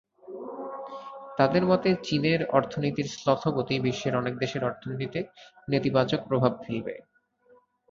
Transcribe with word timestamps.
তাঁদের 1.37 1.63
মতে, 1.65 1.89
চীনের 2.03 2.41
অর্থনীতির 2.51 3.07
শ্লথগতি 3.13 3.75
বিশ্বের 3.79 4.13
অনেক 4.15 4.33
দেশের 4.37 4.61
অর্থনীতিতে 4.63 5.19
নেতিবাচক 5.67 6.19
প্রভাব 6.29 6.53
ফেলবে। 6.63 6.93